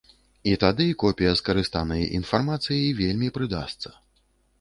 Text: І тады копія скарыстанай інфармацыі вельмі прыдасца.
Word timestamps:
І 0.51 0.53
тады 0.63 0.85
копія 1.03 1.33
скарыстанай 1.41 2.01
інфармацыі 2.19 2.87
вельмі 3.01 3.27
прыдасца. 3.37 3.89